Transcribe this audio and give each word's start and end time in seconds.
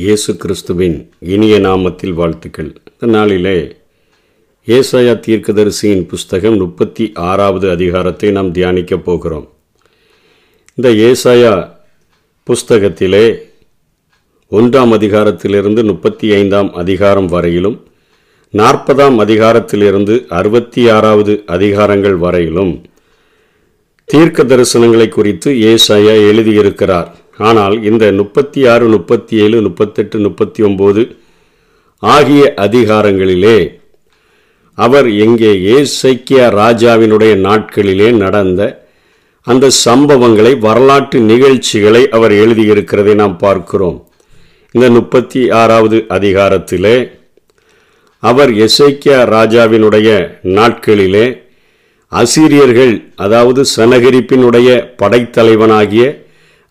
இயேசு 0.00 0.30
கிறிஸ்துவின் 0.42 0.96
இனிய 1.34 1.54
நாமத்தில் 1.60 2.12
வாழ்த்துக்கள். 2.18 2.68
இந்த 2.92 3.06
நாளிலே 3.14 3.54
ஏசாயா 4.66 5.14
தீர்க்கதரிசியின் 5.26 6.04
புஸ்தகம் 6.12 6.56
முப்பத்தி 6.62 7.04
ஆறாவது 7.30 7.66
அதிகாரத்தை 7.70 8.28
நாம் 8.36 8.50
தியானிக்கப் 8.58 9.04
போகிறோம். 9.08 9.46
இந்த 10.74 10.88
ஏசாயா 11.08 11.52
புஸ்தகத்திலே 12.46 13.24
ஒன்றாம் 14.58 14.92
அதிகாரத்திலிருந்து 14.98 15.84
முப்பத்தி 15.90 16.28
ஐந்தாம் 16.40 16.70
அதிகாரம் 16.82 17.30
வரையிலும் 17.34 17.78
நாற்பதாம் 18.54 19.18
அதிகாரத்திலிருந்து 19.26 20.16
அறுபத்தி 20.40 20.84
ஆறாவது 20.96 21.34
அதிகாரங்கள் 21.56 22.18
வரையிலும் 22.26 22.74
தீர்க்க 24.04 24.44
தரிசனங்களை 24.52 25.08
குறித்து 25.08 25.52
ஏசாயா 25.72 26.14
எழுதியிருக்கிறார். 26.30 27.10
ஆனால் 27.40 27.82
இந்த 27.82 28.12
முப்பத்தி 28.12 28.66
ஆறு 28.68 28.88
முப்பத்தி 28.88 29.36
ஏழு 29.36 29.60
முப்பத்தெட்டு 29.60 30.18
முப்பத்தி 30.18 30.62
ஒம்பது 30.62 31.02
ஆகிய 31.98 32.54
அதிகாரங்களிலே 32.56 33.58
அவர் 34.78 35.08
எங்கே 35.16 35.50
ஏசைக்கியா 35.76 36.44
ராஜாவினுடைய 36.54 37.32
நாட்களிலே 37.38 38.10
நடந்த 38.16 38.88
அந்த 39.46 39.70
சம்பவங்களை 39.84 40.58
வரலாற்று 40.58 41.20
நிகழ்ச்சிகளை 41.20 42.08
அவர் 42.08 42.32
எழுதியிருக்கிறதை 42.32 43.14
நாம் 43.14 43.36
பார்க்கிறோம். 43.36 43.98
இந்த 44.74 44.90
முப்பத்தி 44.90 45.50
ஆறாவது 45.50 46.04
அதிகாரத்திலே 46.08 46.96
அவர் 48.22 48.50
எசைக்கியா 48.50 49.18
ராஜாவினுடைய 49.28 50.08
நாட்களிலே 50.44 51.26
அசீரியர்கள் 52.12 52.94
அதாவது 53.16 53.64
சனகரிப்பினுடைய 53.76 54.68
படைத்தலைவனாகிய 54.96 56.04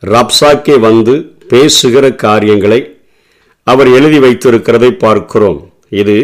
ரப்சாக்கே 0.04 0.76
வந்து 0.80 1.14
பேசுகிற 1.52 2.06
காரியங்களை 2.26 2.80
அவர் 3.64 3.90
எழுதி 3.98 4.20
வைத்திருக்கிறதை 4.26 4.90
பார்க்கிறோம். 5.04 5.58
இது 6.02 6.16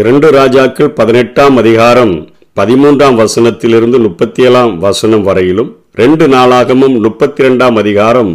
இரண்டு 0.00 0.30
ராஜாக்கள் 0.30 0.90
பதினெட்டாம் 0.90 1.56
அதிகாரம் 1.62 2.12
பதிமூன்றாம் 2.58 3.16
வசனத்திலிருந்து 3.22 3.98
முப்பத்தி 4.06 4.42
ஏழாம் 4.42 4.74
வசனம் 4.78 5.22
வரையிலும் 5.22 5.70
ரெண்டு 6.02 6.26
நாளாகமும் 6.26 6.98
முப்பத்தி 7.06 7.42
ரெண்டாம் 7.46 7.78
அதிகாரம் 7.82 8.32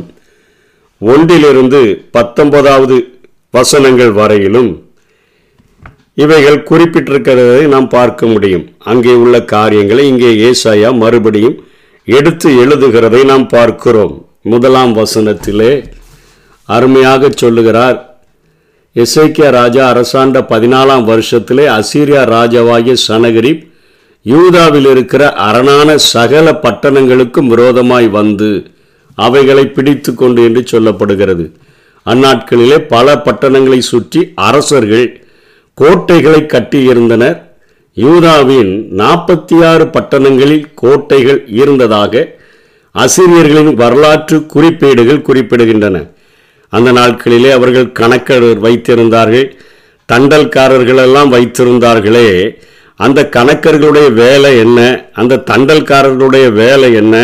ஒன்றிலிருந்து 1.01 1.81
பத்தொன்பதாவது 2.17 2.97
வசனங்கள் 3.57 4.13
வரையிலும் 4.21 4.69
இவைகள் 6.23 6.59
குறிப்பிட்டிருக்கிறதை 6.69 7.63
நாம் 7.67 7.87
பார்க்க 7.87 8.25
முடியும். 8.25 8.67
அங்கே 8.91 9.13
உள்ள 9.23 9.35
காரியங்களை 9.55 10.03
இங்கே 10.07 10.31
ஏசாயா 10.49 10.89
மறுபடியும் 11.03 11.57
எடுத்து 12.15 12.65
எழுதுகிறதை 12.65 13.25
நாம் 13.25 13.47
பார்க்கிறோம். 13.47 14.25
முதலாம் 14.41 14.95
வசனத்திலே 14.95 15.71
அருமையாக 16.65 17.29
சொல்லுகிறார். 17.35 18.19
எசேக்கியா 18.95 19.49
ராஜா 19.49 19.87
அரசாண்ட 19.87 20.39
பதினாலாம் 20.49 21.03
வருஷத்திலே 21.09 21.65
அசீரியா 21.79 22.21
ராஜாவாகிய 22.35 22.95
சனகரிப் 23.07 23.63
யூதாவில் 24.21 24.85
இருக்கிற 24.85 25.33
அரணான 25.33 25.97
சகல 25.97 26.59
பட்டணங்களுக்கும் 26.63 27.47
விரோதமாய் 27.47 28.07
வந்து 28.07 28.71
அவைகளை 29.15 29.65
பிடித்து 29.67 30.13
கொண்டு 30.13 30.43
என்று 30.43 30.63
சொல்லப்படுகிறது. 30.71 31.51
அந்நாட்களிலே 32.05 32.77
பல 32.87 33.17
பட்டணங்களை 33.17 33.81
சுற்றி 33.81 34.31
அரசர்கள் 34.35 35.25
கோட்டைகளை 35.73 36.39
கட்டியிருந்தனர். 36.39 37.46
யூதாவின் 37.97 38.71
நாற்பத்தி 38.91 39.55
ஆறு 39.65 39.85
பட்டணங்களில் 39.85 40.65
கோட்டைகள் 40.73 41.39
இருந்ததாக 41.55 42.13
அசிரியர்களின் 42.95 43.73
வரலாற்று 43.75 44.37
குறிப்பீடுகள் 44.45 45.25
குறிப்பிடுகின்றன. 45.27 45.97
அந்த 46.73 46.91
நாட்களிலே 46.91 47.51
அவர்கள் 47.51 47.91
கணக்கர் 47.91 48.47
வைத்திருந்தார்கள் 48.59 49.47
தண்டல்காரர்களெல்லாம் 50.09 51.29
வைத்திருந்தார்களே 51.29 52.27
அந்த 52.99 53.29
கணக்கர்களுடைய 53.29 54.07
வேலை 54.13 54.57
என்ன 54.57 54.79
அந்த 55.13 55.41
தண்டல்காரர்களுடைய 55.51 56.45
வேலை 56.53 56.93
என்ன 56.93 57.15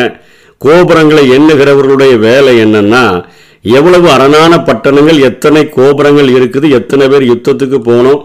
கோபுரங்களை 0.61 1.23
எண்ணுகிறவர்களுடைய 1.37 2.13
வேலை 2.19 2.53
என்னன்னா 2.65 3.03
எவ்வளவு 3.65 4.07
அரணான 4.09 4.53
பட்டணங்கள் 4.63 5.19
எத்தனை 5.21 5.63
கோபுரங்கள் 5.69 6.29
இருக்குது 6.29 6.69
எத்தனை 6.69 7.05
பேர் 7.07 7.29
யுத்தத்துக்கு 7.31 7.79
போனோம் 7.81 8.21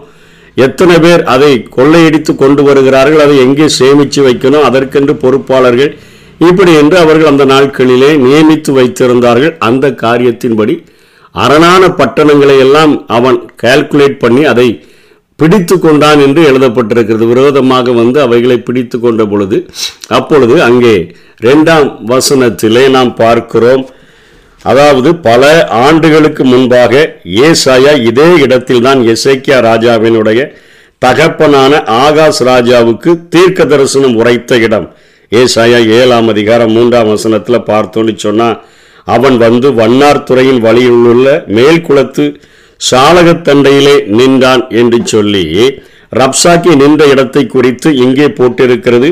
எத்தனை 0.65 0.95
பேர் 1.05 1.23
அதை 1.33 1.51
கொள்ளையடித்து 1.77 2.31
கொண்டு 2.35 2.61
வருகிறார்கள் 2.67 3.23
அதை 3.25 3.35
எங்கே 3.45 3.67
சேமித்து 3.79 4.21
வைக்கணும் 4.27 4.67
அதற்கென்று 4.69 5.13
பொறுப்பாளர்கள் 5.23 5.91
இப்படி 6.49 6.71
என்று 6.81 6.97
அவர்கள் 7.03 7.31
அந்த 7.31 7.45
நாட்களிலே 7.53 8.11
நியமித்து 8.25 8.71
வைத்திருந்தார்கள். 8.77 9.53
அந்த 9.67 9.85
காரியத்தின்படி 10.03 10.75
அரணான 11.35 11.83
பட்டணங்களை 11.99 12.55
எல்லாம் 12.65 12.93
அவன் 13.17 13.39
கால்குலேட் 13.63 14.21
பண்ணி 14.23 14.43
அதை 14.51 14.67
பிடித்து 15.39 15.75
கொண்டான் 15.79 16.21
என்று 16.25 16.41
எழுதப்பட்டிருக்கிறது. 16.49 17.25
விரோதமாக 17.33 17.91
வந்து 17.99 18.17
அவைகளை 18.25 18.57
பிடித்து 18.67 18.97
கொண்ட 18.99 19.25
பொழுது 19.33 19.57
அப்பொழுது 20.17 20.55
அங்கே 20.67 20.95
ரெண்டாம் 21.47 21.87
வசனத்திலே 22.11 22.83
நாம் 22.95 23.11
பார்க்கிறோம். 23.23 23.83
அதாவது 24.65 25.15
பல 25.15 25.43
ஆண்டுகளுக்கு 25.67 26.43
முன்பாக 26.43 26.93
ஏசாயா 27.25 28.01
இதே 28.01 28.35
இடத்தில்தான் 28.35 29.01
எசேக்கியா 29.03 29.59
ராஜாவினுடைய 29.59 30.39
தகப்பனான 31.01 31.83
ஆகாஷ் 31.87 32.41
ராஜாவுக்கு 32.41 33.11
தீர்க்க 33.29 33.65
தரிசனம் 33.65 34.15
உரைத்த 34.15 34.57
இடம். 34.57 34.87
ஏசாயா 35.31 35.79
ஏழாம் 35.99 36.27
அதிகாரம் 36.27 36.71
மூன்றாம் 36.71 37.07
வசனத்தில் 37.07 37.67
பார்த்தோன்னு 37.69 38.15
சொன்னா 38.15 38.49
அவன் 39.07 39.37
வந்து 39.37 39.73
வண்ணார் 39.73 40.23
துறையின் 40.23 40.59
வழியில் 40.59 41.05
உள்ள 41.05 41.45
மேல்குளத்து 41.47 42.25
சாலகத்தண்டையிலே 42.81 44.05
நின்றான் 44.07 44.67
என்று 44.69 44.99
சொல்லி 45.05 45.43
ரப்சாக்கி 46.13 46.75
நின்ற 46.75 47.05
இடத்தை 47.05 47.47
குறித்து 47.47 47.95
இங்கே 47.95 48.27
போட்டிருக்கிறது. 48.27 49.09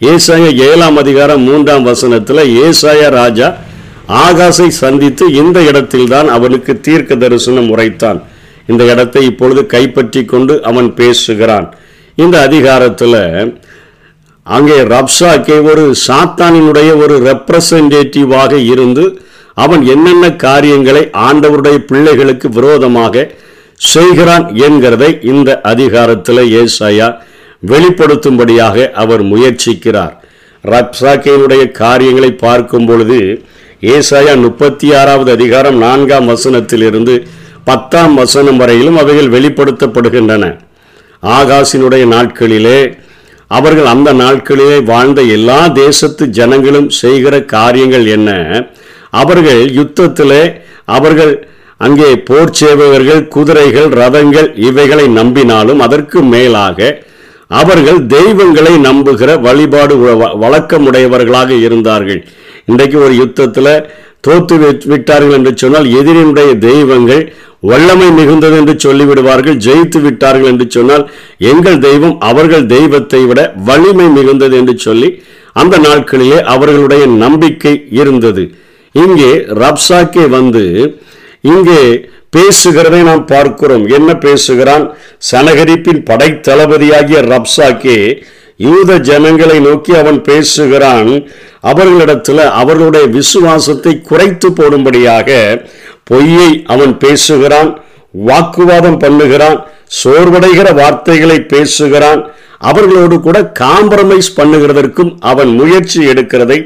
ஏசாய 0.00 0.44
ஏழாம் 0.68 0.96
அதிகாரம் 0.96 1.42
மூன்றாம் 1.42 1.82
வசனத்தில் 1.82 2.42
ஏசாய 2.66 3.08
ராஜா 3.10 3.48
ஆகாசை 4.18 4.68
சந்தித்து 4.82 5.24
இந்த 5.42 5.58
இடத்தில்தான் 5.70 6.28
அவனுக்கு 6.36 6.72
தீர்க்க 6.86 7.16
தரிசனம் 7.22 7.70
உரைத்தான். 7.74 8.20
இந்த 8.70 8.82
இடத்தை 8.92 9.22
இப்பொழுது 9.30 9.62
கைப்பற்றி 9.74 10.22
கொண்டு 10.24 10.54
அவன் 10.70 10.88
பேசுகிறான். 11.00 11.66
இந்த 12.18 12.36
அதிகாரத்தில் 12.46 13.20
அங்கே 14.46 14.78
ரப்சாக்கே 14.94 15.56
ஒரு 15.70 15.84
சாத்தானினுடைய 16.06 16.90
ஒரு 17.02 17.16
ரெப்ரசன்டேட்டிவாக 17.28 18.52
இருந்து 18.72 19.04
அவன் 19.64 19.82
என்னென்ன 19.94 20.26
காரியங்களை 20.46 21.02
ஆண்டவருடைய 21.26 21.78
பிள்ளைகளுக்கு 21.90 22.48
விரோதமாக 22.58 23.24
செய்கிறான் 23.80 24.46
என்கிறதை 24.66 25.10
இந்த 25.32 25.50
அதிகாரத்தில் 25.72 26.42
ஏசாயா 26.62 27.08
வெளிப்படுத்தும்படியாக 27.70 28.90
அவர் 29.02 29.22
முயற்சிக்கிறார். 29.32 30.14
ரப்சாக்கேனுடைய 30.64 31.62
காரியங்களை 31.82 32.30
பார்க்கும் 32.46 32.86
பொழுது 32.88 33.20
ஏசாயா 33.82 34.32
முப்பத்தி 34.40 34.94
ஆறாவது 34.94 35.30
அதிகாரம் 35.30 35.76
நான்காம் 35.78 36.26
வசனத்திலிருந்து 36.28 37.14
பத்தாம் 37.64 38.14
வசனம் 38.14 38.56
வரையிலும் 38.56 38.96
அவைகள் 38.96 39.30
வெளிப்படுத்தப்படுகின்றன. 39.34 40.44
ஆகாசினுடைய 41.22 42.04
நாட்களிலே 42.14 42.80
அவர்கள் 43.46 43.84
அந்த 43.84 44.12
நாட்களிலே 44.12 44.84
வாழ்ந்த 44.84 45.22
எல்லா 45.36 45.68
தேசத்து 45.68 46.26
ஜனங்களும் 46.38 46.88
செய்கிற 46.88 47.40
காரியங்கள் 47.54 48.06
என்ன? 48.06 48.30
அவர்கள் 49.10 49.62
யுத்தத்திலே 49.78 50.42
அவர்கள் 50.84 51.32
அங்கே 51.76 52.10
போர் 52.28 52.56
சேவகர்கள் 52.60 53.22
குதிரைகள் 53.28 53.88
ரதங்கள் 54.02 54.50
இவைகளை 54.68 55.06
நம்பினாலும் 55.20 55.78
அதற்கு 55.78 56.22
மேலாக 56.22 57.06
அவர்கள் 57.48 58.06
தெய்வங்களை 58.06 58.74
நம்புகிற 58.88 59.40
வழிபாடு 59.40 59.94
வழக்கமுடையவர்களாக 60.42 61.50
இருந்தார்கள். 61.66 62.20
இன்றைக்கு 62.64 62.98
ஒரு 63.00 63.14
யுத்தத்தில் 63.14 63.72
தோத்து 64.26 64.56
விட்டார்கள் 64.86 65.36
என்று 65.38 65.52
சொன்னால் 65.56 65.86
எதிரினுடைய 65.98 66.58
தெய்வங்கள் 66.58 67.32
வல்லமை 67.70 68.08
மிகுந்தது 68.18 68.56
என்று 68.56 68.74
சொல்லிவிடுவார்கள் 68.84 69.56
ஜெயித்து 69.66 70.00
விட்டார்கள் 70.00 70.50
என்று 70.50 70.66
சொன்னால் 70.68 71.10
எங்கள் 71.38 71.78
தெய்வம் 71.78 72.20
அவர்கள் 72.20 72.66
தெய்வத்தை 72.66 73.20
விட 73.26 73.52
வலிமை 73.64 74.06
மிகுந்தது 74.08 74.56
என்று 74.56 74.78
சொல்லி 74.78 75.22
அந்த 75.52 75.78
நாட்களிலே 75.78 76.38
அவர்களுடைய 76.54 77.06
நம்பிக்கை 77.06 77.86
இருந்தது. 77.90 78.44
இங்கே 78.92 79.32
ரப்சாக்கே 79.62 80.28
வந்து 80.28 80.64
இங்கே 81.40 81.80
பேசுகிறதை 82.36 83.02
நாம் 83.02 83.26
பார்க்கிறோம். 83.26 83.88
என்ன 83.88 84.10
பேசுகிறான்? 84.16 84.84
சனகரிப்பின் 85.30 86.02
படைத்தளபதியாகிய 86.10 87.20
ரப்சாக்கே 87.32 87.98
யூத 88.64 88.96
ஜனங்களை 89.08 89.58
நோக்கி 89.66 89.92
அவன் 90.00 90.18
பேசுகிறான். 90.28 91.10
அவர்களிடத்தில் 91.70 92.42
அவர்களுடைய 92.60 93.06
விசுவாசத்தை 93.18 93.92
குறைத்து 94.10 94.48
போடும்படியாக 94.58 95.28
பொய்யை 96.10 96.50
அவன் 96.74 96.94
பேசுகிறான். 97.04 97.70
வாக்குவாதம் 98.28 99.00
பண்ணுகிறான். 99.04 99.58
சோர்வடைகிற 100.00 100.68
வார்த்தைகளை 100.80 101.38
பேசுகிறான். 101.54 102.20
அவர்களோடு 102.70 103.16
கூட 103.26 103.38
காம்ப்ரமைஸ் 103.62 104.30
பண்ணுகிறதற்கும் 104.36 105.12
அவன் 105.30 105.52
முயற்சி 105.60 106.00
எடுக்கிறதை 106.12 106.58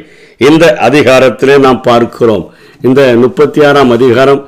இந்த 0.48 0.64
அதிகாரத்திலே 0.88 1.56
நாம் 1.66 1.80
பார்க்கிறோம். 1.90 2.44
இந்த 2.88 3.00
முப்பத்தி 3.22 3.60
ஆறாம் 3.68 3.92
அதிகாரம் 3.96 4.40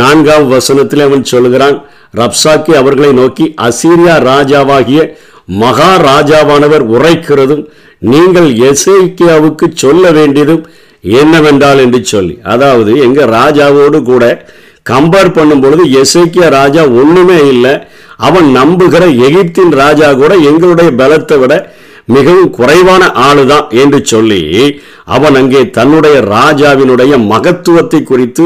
நான்காம் 0.00 0.46
வசனத்திலே 0.52 1.02
அவன் 1.08 1.24
சொல்கிறான் 1.32 1.76
ரப்சாக்கி 2.20 2.72
அவர்களை 2.80 3.10
நோக்கி 3.20 3.44
அசீரியா 3.66 4.14
ராஜாவாகிய 4.30 5.00
மகாராஜாவானவர் 5.48 6.84
உரைக்கிறதும் 6.94 7.64
நீங்கள் 8.12 8.48
எசேக்கியாவுக்கு 8.70 9.66
சொல்ல 9.82 10.04
வேண்டியதும் 10.18 10.62
என்னவென்றால் 11.20 11.80
என்று 11.84 12.00
சொல்லி. 12.12 12.34
அதாவது 12.52 12.92
எங்க 13.06 13.20
ராஜாவோடு 13.38 13.98
கூட 14.02 14.24
கம்பேர் 14.90 15.34
பண்ணும் 15.36 15.62
பொழுது 15.64 15.84
எசேக்கியா 16.02 16.48
ராஜா 16.60 16.82
ஒண்ணுமே 17.00 17.38
இல்லை. 17.52 17.74
அவன் 18.28 18.48
நம்புகிற 18.58 19.04
எகிப்தின் 19.26 19.72
ராஜா 19.82 20.08
கூட 20.22 20.32
எங்களுடைய 20.50 20.90
பலத்தை 21.00 21.36
விட 21.42 21.54
மிகவும் 22.14 22.50
குறைவான 22.56 23.02
ஆளுதான் 23.26 23.68
என்று 23.82 24.00
சொல்லி 24.12 24.40
அவன் 25.16 25.36
அங்கே 25.40 25.62
தன்னுடைய 25.78 26.16
ராஜாவினுடைய 26.36 27.12
மகத்துவத்தை 27.32 28.00
குறித்து 28.02 28.44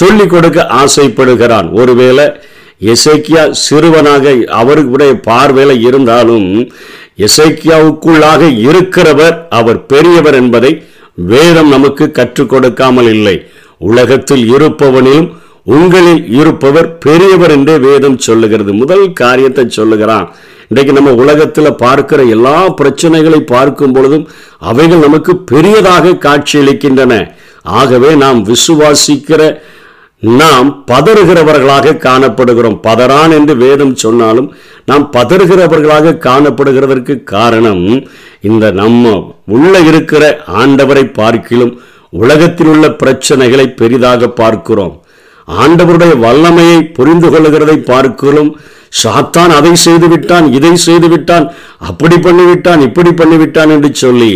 சொல்லிக் 0.00 0.32
கொடுக்க 0.32 0.60
ஆசைப்படுகிறான். 0.82 1.68
ஒருவேளை 1.80 2.26
எசைக்கியா 2.80 3.50
சிறுவனாக 3.50 4.34
அவருடைய 4.60 5.20
பார்வையில் 5.20 5.82
இருந்தாலும் 5.82 6.46
எசைக்கியாவுக்குள்ளாக 7.18 8.42
இருக்கிறவர் 8.68 9.36
அவர் 9.48 9.86
பெரியவர் 9.86 10.34
என்பதை 10.34 10.82
வேதம் 11.14 11.68
நமக்கு 11.68 12.10
கற்றுக் 12.10 12.48
கொடுக்காமல் 12.48 13.10
இல்லை. 13.14 13.46
உலகத்தில் 13.78 14.44
இருப்பவனிலும் 14.56 15.28
உங்களில் 15.64 16.22
இருப்பவர் 16.30 16.98
பெரியவர் 16.98 17.50
என்றே 17.50 17.78
வேதம் 17.78 18.18
சொல்லுகிறது. 18.18 18.72
முதல் 18.72 19.12
காரியத்தை 19.12 19.64
சொல்லுகிறான். 19.68 20.26
இன்றைக்கு 20.68 20.92
நம்ம 20.92 21.12
உலகத்தில் 21.12 21.74
பார்க்கிற 21.74 22.22
எல்லா 22.24 22.56
பிரச்சனைகளை 22.80 23.40
பார்க்கும் 23.40 23.92
பொழுதும் 23.92 24.28
அவைகள் 24.58 24.98
நமக்கு 24.98 25.36
பெரியதாக 25.36 26.14
காட்சியளிக்கின்றன 26.26 27.14
ஆகவே 27.62 28.14
நாம் 28.14 28.40
விசுவாசிக்கிற 28.44 29.40
நாம் 30.20 30.84
பதறுகிறவர்களாக 30.86 31.96
காணப்படுகிறோம். 32.06 32.78
பதறான் 32.86 33.32
என்று 33.36 33.56
வேதம் 33.56 33.94
சொன்னாலும் 33.94 34.48
நாம் 34.86 35.04
பதறுகிறவர்களாக 35.16 36.16
காணப்படுகிறதற்கு 36.26 37.14
காரணம் 37.24 37.84
இந்த 38.40 38.70
நம்ம 38.70 39.12
உள்ள 39.56 39.72
இருக்கிற 39.90 40.24
ஆண்டவரை 40.62 41.04
பார்க்கிலும் 41.12 41.72
உலகத்தில் 42.08 42.66
உள்ள 42.66 42.88
பிரச்சனைகளை 43.02 43.66
பெரிதாக 43.80 44.28
பார்க்கிறோம். 44.28 44.94
ஆண்டவருடைய 45.48 46.12
வல்லமையை 46.18 46.80
புரிந்து 46.98 47.28
கொள்ளுகிறதை 47.28 47.76
பார்க்கிறோம். 47.92 48.50
சாத்தான் 49.02 49.52
அதை 49.56 49.72
செய்து 49.74 50.06
விட்டான் 50.08 50.46
இதை 50.52 50.76
செய்து 50.76 51.08
விட்டான் 51.08 51.46
அப்படி 51.90 52.16
பண்ணிவிட்டான் 52.16 52.80
இப்படி 52.88 53.10
பண்ணிவிட்டான் 53.10 53.72
என்று 53.74 53.90
சொல்லி 53.94 54.32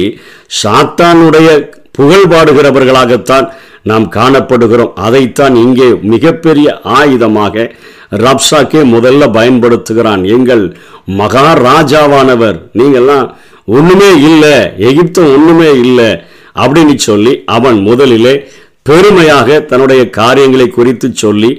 சாத்தானுடைய 0.62 1.48
புகழ் 1.90 2.30
பாடுகிறவர்களாகத்தான் 2.32 3.46
நாம் 3.84 4.06
காணப்படுகிறோம். 4.10 4.92
அதைத்தான் 5.06 5.56
இங்கே 5.64 5.88
மிகப்பெரிய 6.12 6.68
ஆயுதமாக 6.98 7.64
ரப்சாக்கே 8.26 8.80
முதல்ல 8.94 9.24
பயன்படுத்துகிறான். 9.38 10.22
எங்கள் 10.36 10.64
மகாராஜாவானவர் 11.20 12.58
நீங்கள்லாம் 12.78 13.26
ஒண்ணுமே 13.78 14.10
இல்லை 14.28 14.54
எகிப்தும் 14.88 15.32
ஒண்ணுமே 15.36 15.70
இல்லை 15.84 16.10
அப்படின்னு 16.62 16.94
சொல்லி 17.08 17.32
அவன் 17.56 17.78
முதலிலே 17.88 18.34
பெருமையாக 18.86 19.60
தன்னுடைய 19.60 20.10
காரியங்களை 20.10 20.68
குறித்து 20.68 21.08
சொல்லி 21.14 21.50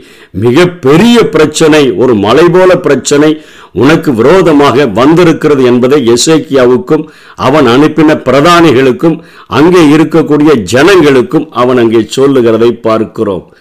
மிக 0.44 0.68
பெரிய 0.68 1.30
பிரச்சனை 1.30 1.92
ஒரு 1.92 2.16
மலை 2.16 2.50
போல 2.50 2.78
பிரச்சனை 2.78 3.30
உனக்கு 3.72 4.14
விரோதமாக 4.14 4.86
வந்திருக்கிறது 4.86 5.64
என்பதை 5.64 6.14
எசேக்கியாவுக்கும் 6.14 7.06
அவன் 7.36 7.66
அனுப்பின 7.66 8.16
பிரதானிகளுக்கும் 8.28 9.18
அங்கே 9.48 9.82
இருக்கக்கூடிய 9.96 10.52
ஜனங்களுக்கும் 10.74 11.48
அவன் 11.50 11.78
அங்கே 11.78 12.02
சொல்லுகிறதை 12.08 12.72
பார்க்கிறோம். 12.74 13.54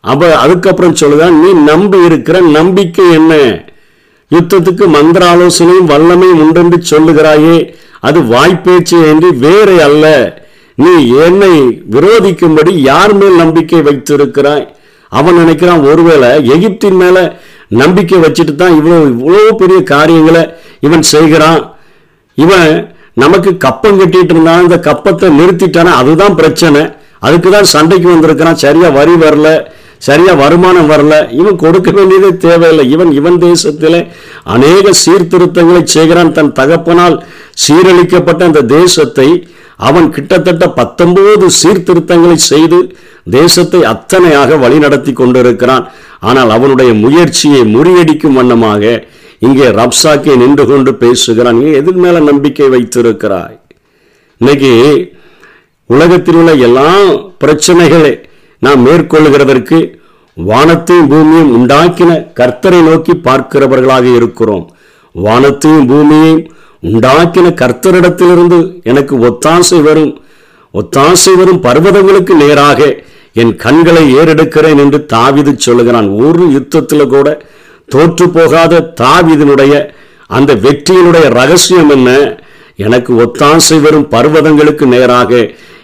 அப்ப 0.00 0.36
அதுக்கப்புறம் 0.36 0.98
சொல்லுதான் 1.00 1.36
நீ 1.42 1.52
நம்பி 1.52 1.98
இருக்கிற 2.04 2.40
நம்பிக்கை 2.40 3.12
என்ன? 3.12 3.34
யுத்தத்துக்கு 4.30 4.86
மந்திர 4.86 5.24
ஆலோசனையும் 5.34 5.90
வல்லமையும் 5.92 6.42
உண்டென்று 6.44 6.78
சொல்லுகிறாயே 6.90 7.58
அது 8.00 8.20
வாய்ப்பேச்சு 8.20 8.98
என்று 9.10 9.38
வேறு 9.38 9.82
அல்ல. 9.82 10.06
நீ 10.78 10.92
என்னை 11.26 11.54
விரோதிக்கும்படி 11.94 12.72
யார் 12.90 13.12
மேல் 13.14 13.40
நம்பிக்கை 13.42 13.80
வைத்திருக்கிறாய்? 13.82 14.66
அவன் 15.12 15.38
நினைக்கிறான் 15.38 15.82
ஒருவேளை 15.90 16.28
எகிப்தின் 16.54 16.98
மேல 17.02 17.18
நம்பிக்கை 17.82 18.18
வச்சுட்டு 18.24 18.54
தான் 18.54 18.76
இவ்வளோ 18.78 18.98
இவ்வளோ 19.12 19.40
பெரிய 19.62 19.78
காரியங்களை 19.94 20.42
இவன் 20.86 21.04
செய்கிறான். 21.14 21.62
இவன் 22.34 22.70
நமக்கு 23.22 23.50
கப்பம் 23.56 23.98
கட்டிட்டு 24.00 24.32
இருந்தான் 24.34 24.62
இந்த 24.62 24.76
கப்பத்தை 24.88 25.28
நிறுத்திட்டானா? 25.38 25.92
அதுதான் 26.02 26.34
பிரச்சனை. 26.34 26.82
அதுக்கு 27.26 27.48
தான் 27.50 27.70
சண்டைக்கு 27.74 28.08
வந்திருக்கிறான். 28.12 28.62
சரியா 28.64 28.88
வரி 28.88 29.14
வரல. 29.24 29.48
சரியா 30.06 30.32
வருமானம் 30.40 30.90
வரல 30.92 31.14
இவன் 31.40 31.60
கொடுக்க 31.62 31.90
வேண்டியதே 31.98 32.30
தேவையில்லை. 32.46 32.84
இவன் 32.94 33.10
இவன் 33.18 33.38
தேசத்தில் 33.38 34.00
அநேக 34.54 34.92
சீர்திருத்தங்களை 35.04 35.82
செய்கிறான். 35.96 36.32
தன் 36.38 36.52
தகப்பனால் 36.60 37.16
சீரழிக்கப்பட்ட 37.64 38.40
அந்த 38.50 38.62
தேசத்தை 38.78 39.28
அவன் 39.88 40.08
கிட்டத்தட்ட 40.14 40.64
பத்தொன்பது 40.78 41.48
சீர்திருத்தங்களை 41.60 42.38
செய்து 42.52 42.78
தேசத்தை 43.38 43.80
அத்தனையாக 43.92 44.56
வழிநடத்தி 44.64 45.12
கொண்டிருக்கிறான். 45.12 45.84
ஆனால் 46.28 46.50
அவனுடைய 46.56 46.90
முயற்சியை 47.04 47.62
முறியடிக்கும் 47.74 48.38
வண்ணமாக 48.38 48.82
இங்கே 49.46 49.66
ரப்சாக்கே 49.80 50.32
நின்று 50.42 50.64
கொண்டு 50.70 50.92
பேசுகிறான். 51.02 51.58
நீ 51.60 51.66
எதிர் 51.80 52.00
மேல 52.04 52.20
நம்பிக்கை 52.30 52.68
வைத்திருக்கிறாய். 52.74 53.58
இன்னைக்கு 54.40 54.72
உலகத்தில் 55.90 56.38
உள்ள 56.40 56.52
எல்லா 56.68 56.88
பிரச்சனைகளே 57.42 58.14
நாம் 58.58 58.86
மேற்கொள்கிறதற்கு 58.86 59.78
வானத்தையும் 60.36 61.08
பூமியையும் 61.08 61.52
உண்டாக்கின 61.56 62.10
கர்த்தரை 62.40 62.80
நோக்கி 62.88 63.12
பார்க்கிறவர்களாக 63.26 64.06
இருக்கிறோம். 64.16 64.64
வானத்தையும் 65.14 65.86
பூமியையும் 65.86 66.42
உண்டாக்கின 66.82 67.46
கர்த்தரிடத்திலிருந்து 67.62 68.58
எனக்கு 68.82 69.14
ஒத்தாசை 69.28 69.78
வரும் 69.82 70.12
ஒத்தாசை 70.74 71.32
வரும் 71.36 71.62
பர்வதங்களுக்கு 71.62 72.34
நேராக 72.34 72.80
என் 73.32 73.54
கண்களை 73.56 74.02
ஏறெடுக்கிறேன் 74.14 74.80
என்று 74.84 74.98
தாவிது 75.12 75.52
சொல்லுகிறான். 75.56 76.08
ஒரு 76.08 76.44
யுத்தத்தில் 76.56 77.06
கூட 77.06 77.28
தோற்று 77.88 78.26
போகாத 78.28 78.92
தாவிதனுடைய 79.00 79.74
அந்த 80.26 80.54
வெற்றியினுடைய 80.54 81.26
ரகசியம் 81.40 81.90
என்ன? 81.90 82.10
எனக்கு 82.76 83.12
ஒத்தாசை 83.24 83.80
வரும் 83.80 84.08
பர்வதங்களுக்கு 84.10 84.84
நேராக 84.86 85.30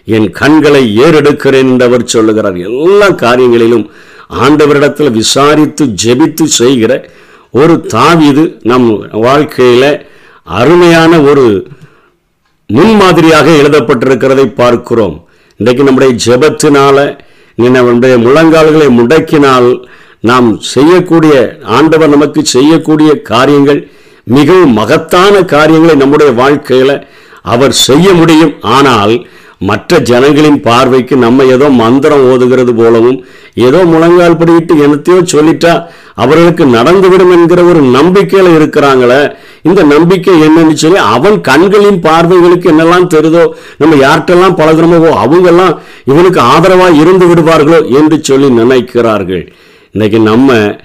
என் 0.07 0.29
கண்களை 0.41 0.83
ஏறெடுக்கிறேன் 1.05 1.71
என்று 1.73 1.87
அவர் 1.89 2.13
சொல்லுகிறார். 2.15 2.57
எல்லா 2.71 3.09
காரியங்களிலும் 3.25 3.87
ஆண்டவரிடத்தில் 4.45 5.17
விசாரித்து 5.21 5.85
ஜெபித்து 6.05 6.45
செய்கிற 6.61 6.93
ஒரு 7.61 7.75
தாவிது 7.95 8.45
நம் 8.71 8.89
வாழ்க்கையில் 9.27 9.91
அருமையான 10.61 11.13
ஒரு 11.31 11.47
முன்மாதிரியாக 12.71 13.49
எழுதப்பட்டிருக்கிறதை 13.61 14.47
பார்க்கிறோம். 14.63 15.17
இன்றைக்கு 15.61 15.83
நம்முடைய 15.89 16.13
ஜெபத்தினால 16.27 16.99
நம்முடைய 17.59 18.15
முழங்கால்களை 18.27 18.89
முடக்கினால் 19.01 19.69
நாம் 20.31 20.49
செய்யக்கூடிய 20.75 21.35
ஆண்டவர் 21.77 22.15
நமக்கு 22.15 22.41
செய்யக்கூடிய 22.55 23.11
காரியங்கள் 23.33 23.81
மிகவும் 24.37 24.75
மகத்தான 24.81 25.43
காரியங்களை 25.55 25.95
நம்முடைய 26.03 26.31
வாழ்க்கையில் 26.41 26.97
அவர் 27.55 27.75
செய்ய 27.87 28.07
முடியும். 28.21 28.55
ஆனால் 28.77 29.15
மற்ற 29.61 29.99
ஜனங்களின் 29.99 30.61
பார்வைக்கு 30.61 31.17
நம்ம 31.17 31.45
ஏதோ 31.45 31.69
மந்திரம் 31.69 32.33
ஓதுகிறது 32.33 32.75
போலவும் 32.75 33.25
ஏதோ 33.55 33.85
முழங்கால் 33.85 34.37
படிக்கிட்டு 34.37 34.75
என்னத்தையோ 34.85 35.23
சொல்லிட்டா 35.33 35.85
அவர்களுக்கு 36.15 36.65
நடந்துவிடும் 36.67 37.33
என்கிற 37.33 37.65
ஒரு 37.65 37.83
நம்பிக்கையில் 37.83 38.57
இருக்கிறாங்களே 38.59 39.35
இந்த 39.63 39.83
நம்பிக்கை 39.83 40.43
என்னன்னு 40.43 40.73
சொல்லி 40.73 40.99
அவன் 40.99 41.41
கண்களின் 41.41 42.01
பார்வைகளுக்கு 42.01 42.71
என்னெல்லாம் 42.71 43.07
தெரிதோ 43.07 43.49
நம்ம 43.79 43.97
யார்கிட்டெல்லாம் 43.97 44.59
பழகிறோமோ 44.59 45.11
அவங்கெல்லாம் 45.25 45.79
இவனுக்கு 46.05 46.41
ஆதரவாக 46.41 46.95
இருந்து 46.95 47.27
விடுவார்களோ 47.27 47.95
என்று 47.99 48.19
சொல்லி 48.23 48.51
நினைக்கிறார்கள். 48.51 49.53
இன்னைக்கு 49.93 50.19
நம்ம 50.19 50.77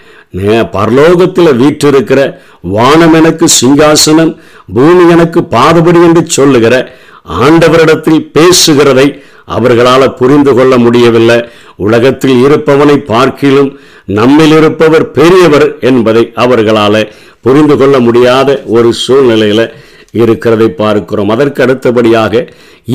பரலோகத்தில் 0.71 1.55
வீற்றிருக்கிற 1.55 2.39
வானம் 2.61 3.13
எனக்கு 3.13 3.45
சிங்காசனம் 3.61 4.37
பூமி 4.73 5.09
எனக்கு 5.09 5.43
பாதபடி 5.43 6.03
என்று 6.03 6.25
சொல்லுகிற 6.25 6.93
ஆண்டவரிடத்தில் 7.45 8.21
பேசுகிறதை 8.37 9.07
அவர்களால் 9.45 10.15
புரிந்து 10.19 10.51
கொள்ள 10.55 10.73
முடியவில்லை. 10.77 11.37
உலகத்தில் 11.85 12.37
இருப்பவனை 12.45 12.97
பார்க்கிலும் 13.11 13.69
நம்மில் 14.17 14.53
இருப்பவர் 14.59 15.05
பெரியவர் 15.17 15.67
என்பதை 15.89 16.23
அவர்களால் 16.43 17.01
புரிந்து 17.41 17.75
கொள்ள 17.77 17.95
முடியாத 17.99 18.49
ஒரு 18.77 18.89
சூழ்நிலையில் 19.03 19.65
இருக்கிறதை 20.21 20.67
பார்க்கிறோம். 20.81 21.29
அதற்கு 21.29 21.59
அடுத்தபடியாக 21.63 22.33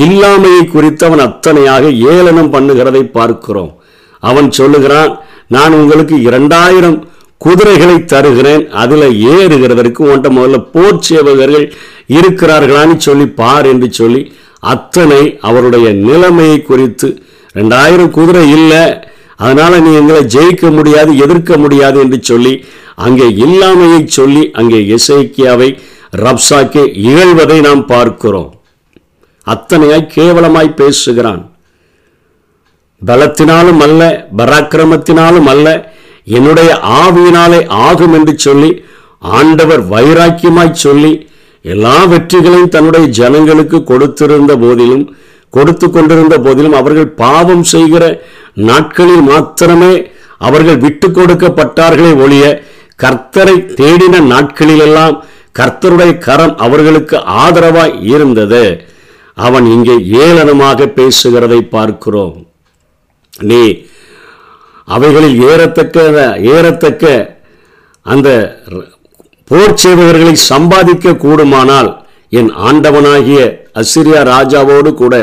இல்லாமையை 0.05 0.63
குறித்தவன் 0.73 1.25
அத்தனையாக 1.27 1.83
ஏளனம் 2.13 2.53
பண்ணுகிறதை 2.53 3.03
பார்க்கிறோம். 3.17 3.71
அவன் 4.19 4.49
சொல்லுகிறான் 4.51 5.11
நான் 5.55 5.73
உங்களுக்கு 5.73 6.15
இரண்டாயிரம் 6.21 6.97
குதிரைகளை 7.41 7.97
தருகிறேன். 8.13 8.63
அதுல 8.83 9.05
ஏறுகிறதற்கு 9.33 10.01
உன்ட்ட 10.11 10.29
முதல்ல 10.37 10.59
போர் 10.73 11.03
சேவகர்கள் 11.07 11.65
இருக்கிறார்களான்னு 12.17 12.95
சொல்லி 13.07 13.27
பார் 13.41 13.67
என்று 13.73 13.87
சொல்லி 13.99 14.21
அத்தனை 14.73 15.21
அவருடைய 15.49 15.87
நிலைமையை 16.07 16.59
குறித்து 16.69 17.07
ரெண்டாயிரம் 17.59 18.13
குதிரை 18.17 18.45
இல்லை. 18.57 18.83
அதனால 19.45 19.79
நீ 19.85 19.91
எங்களை 20.01 20.21
ஜெயிக்க 20.35 20.65
முடியாது 20.77 21.11
எதிர்க்க 21.25 21.57
முடியாது 21.63 21.97
என்று 22.03 22.19
சொல்லி 22.29 22.53
அங்கே 23.05 23.27
இல்லாமையை 23.45 24.01
சொல்லி 24.17 24.43
அங்கே 24.59 24.79
இசைக்கியாவை 24.95 25.69
ரப்சாக்கே 26.25 26.83
இகழ்வதை 27.07 27.57
நாம் 27.67 27.83
பார்க்கிறோம். 27.93 28.49
அத்தனையாய் 29.47 30.11
கேவலமாய் 30.15 30.77
பேசுகிறான். 30.81 31.43
பலத்தினாலும் 33.01 33.81
அல்ல 33.87 34.01
பராக்கிரமத்தினாலும் 34.39 35.49
அல்ல 35.53 35.67
என்னுடைய 36.27 36.69
ஆவியினாலே 37.03 37.61
ஆகும் 37.87 38.15
என்று 38.17 38.33
சொல்லி 38.45 38.71
ஆண்டவர் 39.39 39.83
வைராக்கியமாய் 39.93 40.81
சொல்லி 40.85 41.13
எல்லா 41.65 41.97
வெற்றிகளையும் 42.11 42.73
தன்னுடைய 42.75 43.05
ஜனங்களுக்கு 43.19 43.77
கொடுத்திருந்த 43.91 44.53
போதிலும் 44.63 45.05
கொடுத்து 45.53 45.87
கொண்டிருந்த 45.89 46.35
போதிலும் 46.45 46.77
அவர்கள் 46.79 47.15
பாவம் 47.21 47.63
செய்கிற 47.73 48.03
நாட்களில் 48.69 49.23
மாத்திரமே 49.29 49.93
அவர்கள் 50.47 50.81
விட்டு 50.85 51.07
கொடுக்கப்பட்டார்களே 51.09 52.11
ஒழிய 52.23 52.45
கர்த்தரை 53.03 53.55
தேடின 53.79 54.21
நாட்களிலெல்லாம் 54.33 55.15
கர்த்தருடைய 55.59 56.11
கரம் 56.25 56.55
அவர்களுக்கு 56.65 57.17
ஆதரவாய் 57.43 57.95
இருந்தது. 58.13 58.63
அவன் 59.37 59.65
இங்கே 59.75 59.95
ஏளனமாக 60.25 60.87
பேசுகிறதை 60.99 61.59
பார்க்கிறோம். 61.75 62.35
நீ 63.49 63.61
அவைகளில் 64.87 65.37
ஏறத்தக்க 65.43 65.97
ஏறத்தக்க 66.55 67.05
அந்த 68.01 68.29
போர் 69.51 69.79
சேவகர்களை 69.83 70.33
சம்பாதிக்க 70.33 71.13
கூடுமானால் 71.15 71.89
என் 72.29 72.51
ஆண்டவனாகிய 72.69 73.39
அசிரியா 73.75 74.21
ராஜாவோடு 74.33 74.93
கூட 74.93 75.15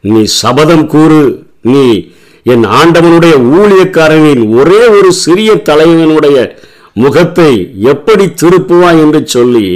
நீ 0.00 0.24
சபதம் 0.24 0.86
கூறு. 0.86 1.22
நீ 1.62 2.10
என் 2.42 2.64
ஆண்டவனுடைய 2.64 3.34
ஊழியக்காரனின் 3.56 4.54
ஒரே 4.58 4.82
ஒரு 4.88 5.12
சிறிய 5.12 5.54
தலைவனுடைய 5.54 6.36
முகத்தை 6.92 7.50
எப்படி 7.92 8.24
திருப்புவாய் 8.42 9.00
என்று 9.00 9.26
சொல்லி 9.26 9.66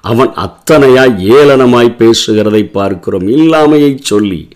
அவன் 0.00 0.32
அத்தனையாய் 0.36 1.14
ஏளனமாய் 1.38 1.98
பேசுகிறதை 1.98 2.62
பார்க்கிறோம். 2.70 3.26
இல்லாமையை 3.28 3.92
சொல்லி 4.02 4.48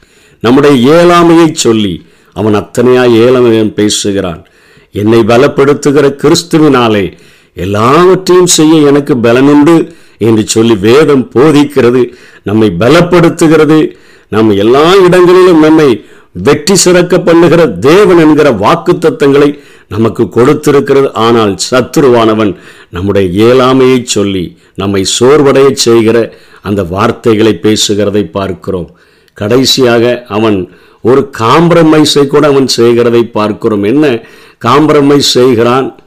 நம்முடைய 0.43 0.75
ஏழாமையை 0.97 1.49
சொல்லி 1.53 1.95
அவன் 2.39 2.59
அத்தனையாய் 2.61 3.17
ஏளமையன் 3.25 3.73
பேசுகிறான். 3.79 4.43
என்னை 5.01 5.21
பலப்படுத்துகிற 5.31 6.07
கிறிஸ்துவினாலே 6.23 7.05
எல்லாவற்றையும் 7.65 8.53
செய்ய 8.59 8.75
எனக்கு 8.91 9.15
பலனுண்டு 9.25 9.77
என்று 10.27 10.43
சொல்லி 10.55 10.75
வேதம் 10.89 11.25
போதிக்கிறது. 11.35 12.03
நம்மை 12.49 12.69
பலப்படுத்துகிறது. 12.83 13.79
நம்ம 14.35 14.55
எல்லா 14.65 14.87
இடங்களிலும் 15.07 15.65
நம்மை 15.67 15.89
வெற்றி 16.47 16.75
சிறக்க 16.85 17.15
பண்ணுகிற 17.27 17.63
தேவன் 17.87 18.21
என்கிற 18.25 18.49
வாக்கு 18.63 18.93
தத்தங்களை 18.95 19.49
நமக்கு 19.95 20.25
கொடுத்திருக்கிறது. 20.37 21.09
ஆனால் 21.27 21.53
சத்துருவானவன் 21.69 22.53
நம்முடைய 22.97 23.27
இயலாமையை 23.41 24.01
சொல்லி 24.17 24.45
நம்மை 24.83 25.03
சோர்வடைய 25.17 25.69
செய்கிற 25.87 26.19
அந்த 26.69 26.83
வார்த்தைகளை 26.95 27.55
பேசுகிறதை 27.67 28.25
பார்க்கிறோம். 28.39 28.91
கடைசியாக 29.39 30.05
அவன் 30.37 30.59
ஒரு 31.01 31.31
காம்பிரமைஸை 31.39 32.27
கூட 32.27 32.47
அவன் 32.47 32.67
செய்கிறதை 32.67 33.25
பார்க்கிறோம். 33.25 33.83
என்ன? 33.83 34.23
காம்பிரமைஸ் 34.65 35.33
செய்கிறான். 35.37 35.99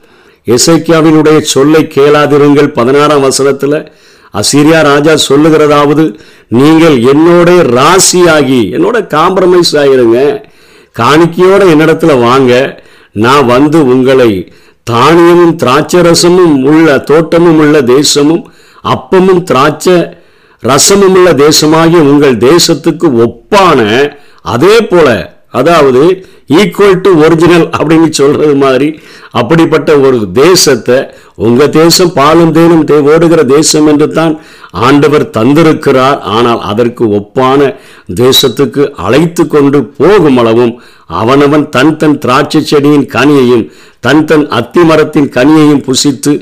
எசைக்கியாவினுடைய 0.48 1.40
சொல்லை 1.40 1.88
கேளாதிருங்கள். 1.96 2.68
பதினாறாம் 2.68 3.22
வசனத்தில் 3.22 3.92
அசிரியா 4.34 4.82
ராஜா 4.84 5.14
சொல்லுகிறதாவது 5.30 6.16
நீங்கள் 6.48 6.98
என்னோட 6.98 7.50
ராசியாகி 7.78 8.62
என்னோட 8.76 8.98
காம்ப்ரமைஸ் 9.18 9.74
ஆகிருங்க 9.74 10.20
காணிக்கையோட 11.00 11.62
என்னிடத்துல 11.74 12.20
வாங்க. 12.20 12.84
நான் 13.12 13.46
வந்து 13.46 13.86
உங்களை 13.86 14.52
தானியமும் 14.84 15.56
திராட்சை 15.56 16.00
ரசமும் 16.02 16.64
உள்ள 16.64 16.98
தோட்டமும் 16.98 17.60
உள்ள 17.60 17.82
தேசமும் 17.82 18.52
அப்பமும் 18.84 19.44
திராட்சை 19.44 19.98
ரசமும் 20.64 21.16
உள்ள 21.18 21.34
தேசமாகிய 21.34 22.00
உங்கள் 22.12 22.38
தேசத்துக்கு 22.38 23.08
ஒப்பான 23.26 23.80
அதே 24.46 24.76
போல 24.92 25.10
அதாவது 25.60 26.02
ஈக்குவல் 26.60 27.02
டு 27.06 27.12
ஒரிஜினல் 27.24 27.66
அப்படின்னு 27.78 28.10
சொல்றது 28.20 28.56
மாதிரி 28.56 28.88
அப்படிப்பட்ட 29.40 29.90
ஒரு 30.00 30.18
தேசத்தை 30.40 30.98
உங்க 31.48 31.68
தேசம் 31.78 32.14
பாலும் 32.14 32.54
தேனும் 32.58 32.86
தே 32.90 32.98
ஓடுகிற 33.14 33.42
தேசம் 33.54 33.88
என்று 33.88 34.08
தான் 34.20 34.34
ஆண்டவர் 34.88 35.26
தந்திருக்கிறார். 35.38 36.20
ஆனால் 36.36 36.62
அதற்கு 36.72 37.04
ஒப்பான 37.18 37.60
தேசத்துக்கு 38.22 38.84
அழைத்து 39.06 39.48
கொண்டு 39.48 39.80
போகும் 40.00 40.38
அளவும் 40.38 40.74
அவனவன் 41.22 41.66
தன் 41.70 41.96
தன் 41.98 42.18
திராட்சை 42.26 42.62
செடியின் 42.62 43.08
கனியையும் 43.16 43.66
தன் 44.00 44.26
தன் 44.26 44.46
அத்தி 44.60 44.84
மரத்தின் 44.90 45.30
கனியையும் 45.38 45.86
புசித்து 45.88 46.34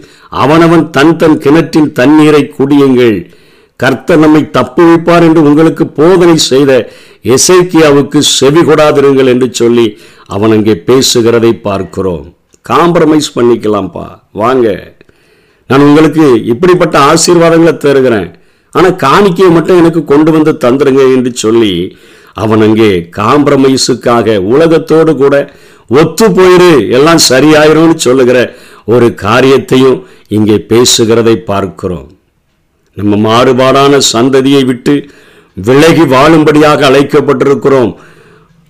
அவனவன் 0.44 0.86
தன் 0.98 1.16
தன் 1.18 1.38
கிணற்றின் 1.38 1.92
தண்ணீரை 2.00 2.44
குடியுங்கள். 2.58 3.18
கர்த்தர் 3.80 4.22
நம்மை 4.24 4.42
தப்புவிப்பார் 4.58 5.26
என்று 5.28 5.42
உங்களுக்கு 5.50 5.86
போதனை 6.00 6.36
செய்த 6.52 6.72
எசைக்கியாவுக்கு 7.36 8.20
செவி 8.38 8.62
கொடாதிருங்கள் 8.62 9.32
என்று 9.34 9.48
சொல்லி 9.60 9.86
அவன் 10.36 10.54
அங்கே 10.56 10.76
பேசுகிறதை 10.90 11.52
பார்க்கிறோம். 11.68 12.26
காம்ப்ரமைஸ் 12.66 13.30
பண்ணிக்கலாம்ப்பா. 13.36 14.08
வாங்க. 14.42 14.68
நான் 15.70 15.86
உங்களுக்கு 15.88 16.26
இப்படிப்பட்ட 16.54 16.96
ஆசீர்வாதங்களை 17.12 17.74
தருகிறேன். 17.78 18.30
ஆனால் 18.74 19.00
காணிக்கையை 19.06 19.52
மட்டும் 19.58 19.80
எனக்கு 19.82 20.02
கொண்டு 20.04 20.32
வந்து 20.32 20.52
தந்துருங்க 20.66 21.04
என்று 21.16 21.32
சொல்லி 21.44 21.74
அவன் 22.44 22.62
அங்கே 22.68 22.92
காம்ப்ரமைஸுக்காக 23.22 24.38
உலகத்தோடு 24.54 25.14
கூட 25.16 25.36
ஒத்து 26.00 26.28
போயிரு 26.38 26.74
எல்லாம் 26.98 27.22
சரியாயிரும்னு 27.32 27.98
சொல்லுகிற 28.08 28.40
ஒரு 28.86 29.08
காரியத்தையும் 29.26 30.00
இங்கே 30.38 30.58
பேசுகிறதை 30.72 31.36
பார்க்கிறோம். 31.52 32.10
நம்ம 32.98 33.16
மாறுபாடான 33.26 34.00
சந்ததியை 34.14 34.66
விட்டு 34.66 34.94
விலகி 35.68 36.06
வாழும்படியாக 36.14 36.82
அழைக்கப்பட்டிருக்கிறோம். 36.90 37.92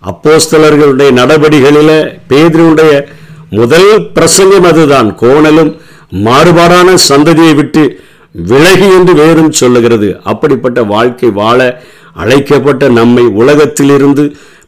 அப்போஸ்தலர்களுடைய 0.01 1.09
நடவடிகளில் 1.11 1.95
பேதருடைய 2.29 2.91
முதல் 3.59 3.89
பிரசங்கம் 4.13 4.67
அதுதான். 4.71 5.09
கோணலும் 5.21 5.71
மாறுபாடான 6.25 6.89
சந்ததியை 7.09 7.55
விட்டு 7.55 7.83
விலகி 8.51 8.87
என்று 8.97 9.13
வேறும் 9.21 9.51
சொல்லுகிறது. 9.51 10.09
அப்படிப்பட்ட 10.23 10.79
வாழ்க்கை 10.93 11.29
வாழ 11.41 11.59
அழைக்கப்பட்ட 12.13 12.89
நம்மை 12.99 13.25
உலகத்திலிருந்து 13.41 14.23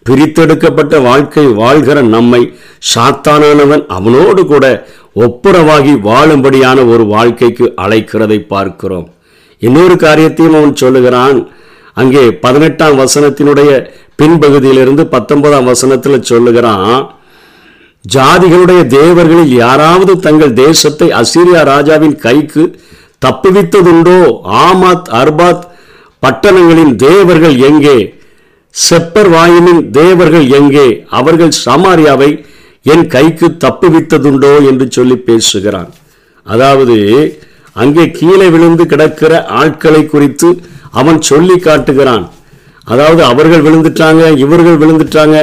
பிரித்தெடுக்கப்பட்ட 0.10 0.96
வாழ்க்கை 1.10 1.46
வாழ்கிற 1.62 2.02
நம்மை 2.16 2.42
சாத்தானவன் 2.94 3.84
அவனோடு 3.98 4.46
கூட 4.46 4.66
ஒப்புரவாகி 5.26 5.94
வாழும்படியான 6.10 6.78
ஒரு 6.94 7.04
வாழ்க்கைக்கு 7.06 7.66
அழைக்கிறதை 7.84 8.40
பார்க்கிறோம். 8.54 9.08
இன்னொரு 9.62 9.96
காரியத்தையும் 9.96 10.58
அவன் 10.60 10.76
சொல்லுகிறான். 10.76 11.40
அங்கே 11.94 12.24
பதினெட்டாம் 12.44 13.00
வசனத்தினுடைய 13.00 13.72
பின்பகுதியிலிருந்து 14.22 15.04
பத்தொன்பதாம் 15.16 15.66
வசனத்தில் 15.66 16.28
சொல்லுகிறான் 16.32 17.02
ஜாதிகளுடைய 18.06 18.82
தேவர்களில் 19.00 19.54
யாராவது 19.64 20.14
தங்கள் 20.20 20.54
தேசத்தை 20.54 21.08
அசீரியா 21.22 21.62
ராஜாவின் 21.64 22.16
கைக்கு 22.16 22.64
தப்புவித்ததுண்டோ 23.26 24.20
ஆமாத் 24.64 25.10
அர்பாத் 25.22 25.66
பட்டணங்களின் 26.24 26.96
தேவர்கள் 26.96 27.56
எங்கே? 27.70 27.98
செப்பர் 28.76 29.30
வாயினின் 29.36 29.84
தேவர்கள் 29.90 30.48
எங்கே? 30.60 30.88
அவர்கள் 31.10 31.54
சமாரியாவை 31.66 32.30
என் 32.84 33.06
கைக்கு 33.08 33.48
தப்புவித்ததுண்டோ? 33.66 34.54
என்று 34.70 34.86
சொல்லி 34.90 35.18
பேசுகிறான். 35.30 35.92
அதாவது 36.46 36.98
அங்கே 37.74 38.12
கீழே 38.12 38.48
விழுந்து 38.50 38.86
கிடக்கிற 38.86 39.46
ஆட்களை 39.46 40.06
குறித்து 40.06 40.50
அவன் 40.92 41.22
சொல்லி 41.22 41.58
காட்டுகிறான். 41.60 42.32
அதாவது 42.84 43.24
அவர்கள் 43.24 43.62
விழுந்துட்டாங்க 43.62 44.38
இவர்கள் 44.38 44.78
விழுந்துட்டாங்க 44.78 45.38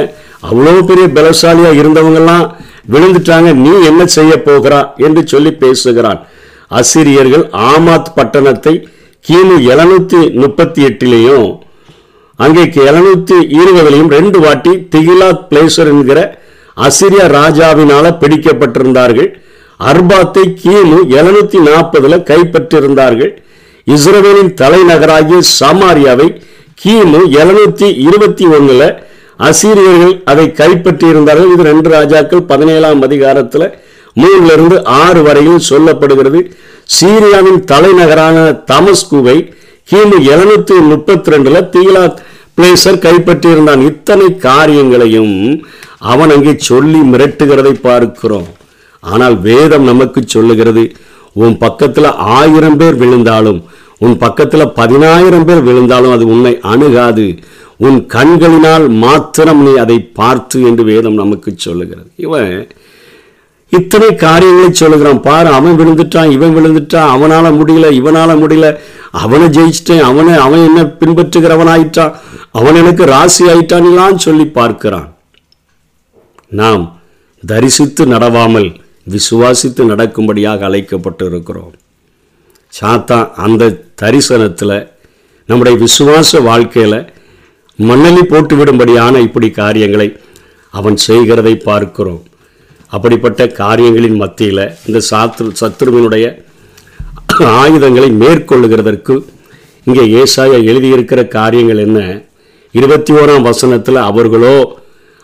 அவ்வளோ 0.49 0.85
பெரிய 0.85 1.07
பலசாலியா 1.07 1.71
இருந்தவங்கெல்லாம் 1.81 2.45
விழுந்துட்டாங்க 2.91 3.53
நீ 3.53 3.71
என்ன 3.85 4.05
செய்ய 4.05 4.43
போகிறா? 4.45 4.93
என்று 4.95 5.27
சொல்லி 5.27 5.51
பேசுகிறான். 5.51 6.19
அசிரியர்கள் 6.67 7.49
ஆமாத் 7.51 8.13
பட்டணத்தை 8.15 8.87
கிமு 9.25 9.55
எழுநூத்தி 9.71 10.33
முப்பத்தி 10.33 10.85
எட்டிலையும் 10.85 11.47
அங்கே 12.35 12.63
எழுநூத்தி 12.63 13.37
இருபதுலையும் 13.59 14.11
ரெண்டு 14.17 14.39
வாட்டி 14.39 14.73
திகிலாத் 14.95 15.45
பிளேசர் 15.49 15.87
என்கிற 15.87 16.19
அசிரியா 16.77 17.25
ராஜாவினால 17.37 18.05
பிடிக்கப்பட்டிருந்தார்கள். 18.21 19.29
அர்பாத்தை 19.79 20.43
கிமு 20.61 20.97
எழுநூத்தி 21.19 21.59
நாற்பதுல 21.67 22.15
கைப்பற்றிருந்தார்கள். 22.29 23.31
இஸ்ரேலின் 23.87 24.53
தலைநகராகிய 24.61 25.39
சமாரியாவை 25.59 26.27
கிமு 26.81 27.21
எழுநூத்தி 27.41 27.87
இருபத்தி 28.07 28.45
ஒண்ணுல 28.55 28.83
அசீரியர்கள் 29.49 30.15
அதை 30.31 30.45
கைப்பற்றியிருந்தார்கள். 30.61 31.51
இது 31.53 31.63
ரெண்டு 31.71 31.89
ராஜாக்கள் 31.89 32.43
பதினேழாம் 32.51 33.01
அதிகாரத்தில் 33.07 33.67
மூணுல 34.21 34.51
இருந்து 34.57 34.77
ஆறு 35.03 35.21
வரையில் 35.27 35.65
சொல்லப்படுகிறது. 35.69 36.41
சீரியாவின் 36.97 37.61
தலைநகரான 37.71 38.37
தமஸ்குவை 38.71 39.37
கிமு 39.87 40.17
எழுநூத்தி 40.33 40.75
முப்பத்தி 40.91 41.31
ரெண்டுல 41.35 41.57
தீலா 41.75 42.03
பிளேசர் 42.57 43.03
கைப்பற்றியிருந்தான். 43.07 43.81
இத்தனை 43.91 44.29
காரியங்களையும் 44.47 45.35
அவன் 46.13 46.31
அங்கே 46.35 46.53
சொல்லி 46.69 47.01
மிரட்டுகிறதை 47.13 47.73
பார்க்கிறோம். 47.89 48.49
ஆனால் 49.03 49.35
வேதம் 49.47 49.85
நமக்கு 49.91 50.21
சொல்லுகிறது 50.25 50.83
உன் 51.41 51.55
பக்கத்துல 51.65 52.07
ஆயிரம் 52.37 52.77
பேர் 52.77 52.97
விழுந்தாலும் 53.01 53.61
உன் 54.05 54.15
பக்கத்துல 54.23 54.65
பதினாயிரம் 54.79 55.45
பேர் 55.47 55.63
விழுந்தாலும் 55.67 56.13
அது 56.15 56.25
உன்னை 56.33 56.51
அணுகாது. 56.71 57.25
உன் 57.87 57.97
கண்களினால் 58.13 58.85
மாத்திரம் 59.03 59.61
நீ 59.65 59.73
அதை 59.83 59.97
பார்த்து 60.19 60.57
என்று 60.69 60.83
வேதம் 60.91 61.19
நமக்கு 61.21 61.49
சொல்லுகிறது. 61.65 62.09
இவன் 62.25 62.53
இத்தனை 63.71 64.09
காரியங்களை 64.15 64.69
சொல்லுகிறான். 64.73 65.21
பாரு 65.27 65.49
அவன் 65.57 65.77
விழுந்துட்டான் 65.79 66.33
இவன் 66.35 66.55
விழுந்துட்டான் 66.57 67.11
அவனால 67.15 67.51
முடியல 67.59 67.89
இவனால 67.99 68.29
முடியல. 68.43 68.69
அவனை 69.23 69.47
ஜெயிச்சிட்டேன் 69.57 70.05
அவனை 70.09 70.33
அவன் 70.45 70.65
என்ன 70.69 70.81
பின்பற்றுகிறவன் 71.01 71.71
ஆயிட்டான் 71.75 72.15
அவன் 72.59 72.79
எனக்கு 72.81 73.05
ராசி 73.13 73.43
ஆயிட்டான்லாம் 73.53 74.23
சொல்லி 74.27 74.45
பார்க்கிறான். 74.59 75.09
நாம் 76.61 76.83
தரிசித்து 77.43 78.05
நடவாமல் 78.05 78.69
விசுவாசித்து 79.07 79.83
நடக்கும்படியாக 79.85 80.59
அழைக்கப்பட்டு 80.59 81.25
இருக்கிறோம் 81.25 81.73
சாத்தா 82.73 83.31
அந்த 83.35 83.77
தரிசனத்தில் 84.01 84.77
நம்முடைய 85.49 85.77
விசுவாச 85.77 86.41
வாழ்க்கையில் 86.41 86.99
மண்ணலி 87.79 88.23
போட்டுவிடும்படியான 88.23 89.17
இப்படி 89.17 89.49
காரியங்களை 89.51 90.07
அவன் 90.73 90.95
செய்கிறதை 90.95 91.53
பார்க்கிறோம். 91.57 92.23
அப்படிப்பட்ட 92.91 93.47
காரியங்களின் 93.47 94.15
மத்தியில் 94.15 94.75
இந்த 94.85 94.99
சாத்ரு 95.11 95.49
சத்ருவனுடைய 95.61 96.25
ஆயுதங்களை 97.61 98.09
மேற்கொள்ளுகிறதற்கு 98.11 99.15
இங்கே 99.87 100.03
ஏசாயா 100.21 100.57
எழுதியிருக்கிற 100.63 101.27
காரியங்கள் 101.27 101.77
என்ன? 101.77 101.99
இருபத்தி 102.73 103.13
ஓராம் 103.13 103.41
வசனத்தில் 103.41 103.95
அவர்களோ 103.95 104.55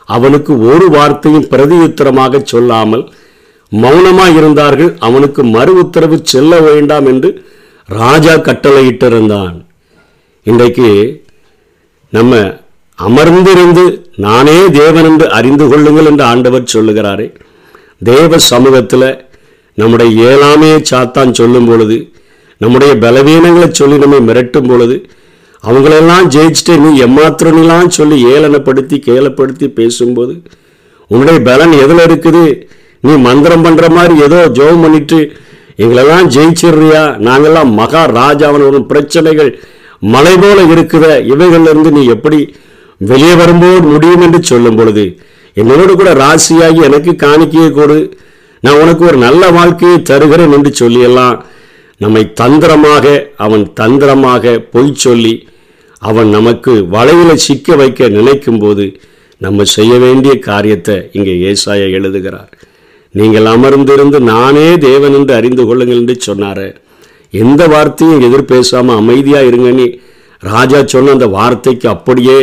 அவனுக்கு 0.09 0.59
ஒரு 0.59 0.87
வார்த்தையும் 0.89 1.47
பிரதியுத்தரமாக 1.51 2.43
சொல்லாமல் 2.43 3.11
மௌனமாக 3.83 4.37
இருந்தார்கள். 4.39 4.91
அவனுக்கு 5.07 5.41
மறு 5.55 5.71
உத்தரவு 5.83 6.17
செல்ல 6.33 6.59
வேண்டாம் 6.67 7.07
என்று 7.11 7.29
ராஜா 7.89 8.33
கட்டளையிட்டிருந்தான். 8.47 9.55
இன்றைக்கு 10.45 10.89
நம்ம 12.17 12.33
அமர்ந்திருந்து 12.99 13.83
நானே 14.25 14.57
தேவன் 14.79 15.07
என்று 15.09 15.25
அறிந்து 15.37 15.65
கொள்ளுங்கள் 15.71 16.09
என்று 16.11 16.23
ஆண்டவர் 16.31 16.73
சொல்லுகிறாரே. 16.73 17.27
தேவ 18.11 18.37
சமூகத்தில் 18.51 19.09
நம்முடைய 19.77 20.09
ஏழாமையை 20.29 20.79
சாத்தான் 20.91 21.35
சொல்லும் 21.39 21.67
பொழுது 21.69 21.97
நம்முடைய 22.61 22.91
பலவீனங்களை 23.05 23.67
சொல்லி 23.79 23.97
நம்மை 24.03 24.19
மிரட்டும் 24.27 24.69
பொழுது 24.71 24.97
அவங்களெல்லாம் 25.63 26.25
ஜெயிச்சுட்டு 26.35 26.73
நீ 26.83 26.89
எம்மாத்திரன்லாம் 27.05 27.91
சொல்லி 27.97 28.17
ஏளனப்படுத்தி 28.33 28.97
கேலப்படுத்தி 29.07 29.67
பேசும்போது 29.79 30.33
உன்னுடைய 31.11 31.39
பலன் 31.47 31.73
எதில் 31.83 32.03
இருக்குது? 32.07 32.43
நீ 33.05 33.13
மந்திரம் 33.27 33.65
பண்ணுற 33.65 33.87
மாதிரி 33.97 34.15
ஏதோ 34.27 34.39
ஜோம் 34.57 34.83
பண்ணிட்டு 34.83 35.19
எங்களெல்லாம் 35.83 36.27
ஜெயிச்சிடுறியா? 36.35 37.03
நாங்கள்லாம் 37.27 37.71
மகா 37.79 38.03
ராஜாவன் 38.19 38.65
வரும் 38.67 38.89
பிரச்சனைகள் 38.91 39.49
மலை 40.13 40.35
போல 40.43 40.59
இருக்கிற 40.73 41.05
இவைகளிலிருந்து 41.33 41.91
நீ 41.97 42.03
எப்படி 42.15 42.39
வெளியே 43.01 43.33
வரும்போது 43.33 43.87
முடியும் 43.93 44.23
என்று 44.27 44.39
சொல்லும் 44.43 44.77
பொழுது 44.79 45.05
என்னோடு 45.57 45.93
கூட 45.95 46.11
ராசியாகி 46.13 46.79
எனக்கு 46.87 47.11
காணிக்கையை 47.25 47.69
கொடு. 47.71 47.97
நான் 48.63 48.79
உனக்கு 48.83 49.03
ஒரு 49.05 49.17
நல்ல 49.17 49.49
வாழ்க்கையை 49.51 49.97
தருகிறேன் 50.01 50.55
என்று 50.57 50.71
சொல்லியெல்லாம் 50.81 51.37
நம்மை 52.01 52.23
தந்திரமாக 52.33 53.05
அவன் 53.45 53.65
தந்திரமாக 53.73 54.55
பொய் 54.73 54.93
சொல்லி 55.03 55.35
அவன் 56.01 56.29
நமக்கு 56.29 56.73
வலையில் 56.95 57.43
சிக்க 57.47 57.75
வைக்க 57.75 58.09
நினைக்கும் 58.17 58.59
போது 58.59 58.85
நம்ம 59.41 59.63
செய்ய 59.75 59.93
வேண்டிய 59.97 60.33
காரியத்தை 60.49 60.95
இங்கே 61.11 61.33
ஏசாய 61.51 61.87
எழுதுகிறார். 61.97 62.51
நீங்கள் 63.19 63.47
அமர்ந்திருந்து 63.55 64.19
நானே 64.33 64.67
தேவன் 64.87 65.15
என்று 65.19 65.33
அறிந்து 65.39 65.63
கொள்ளுங்கள் 65.67 65.99
என்று 66.01 66.15
சொன்னார். 66.27 66.67
எந்த 67.33 67.61
வார்த்தையும் 67.73 68.23
எதிர் 68.27 68.49
பேசாமல் 68.51 68.99
அமைதியாக 69.01 69.49
இருங்கன்னு 69.49 69.87
ராஜா 70.43 70.79
சொன்ன 70.93 71.13
அந்த 71.17 71.27
வார்த்தைக்கு 71.37 71.87
அப்படியே 71.95 72.39